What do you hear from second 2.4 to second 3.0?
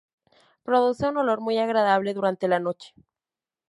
la noche.